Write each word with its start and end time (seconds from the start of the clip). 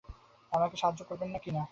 আমাকে 0.51 0.75
সাহায্য 0.77 1.01
করবেন 1.03 1.29
কি 1.43 1.51
না? 1.51 1.63